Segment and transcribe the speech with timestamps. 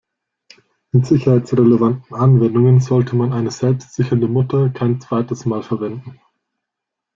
[0.93, 6.19] In sicherheitsrelevanten Anwendungen sollte man eine selbstsichernde Mutter kein zweites Mal verwenden.